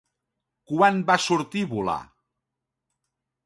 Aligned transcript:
Quan 0.71 0.97
va 1.11 1.19
sortir 1.27 1.63
Volar? 1.77 2.01